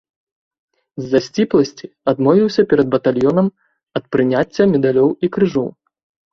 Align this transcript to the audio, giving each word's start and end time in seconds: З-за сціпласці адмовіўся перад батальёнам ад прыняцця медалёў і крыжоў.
З-за 1.03 1.19
сціпласці 1.27 1.85
адмовіўся 2.15 2.61
перад 2.73 2.87
батальёнам 2.97 3.47
ад 4.01 4.11
прыняцця 4.13 4.63
медалёў 4.75 5.09
і 5.27 5.35
крыжоў. 5.39 5.69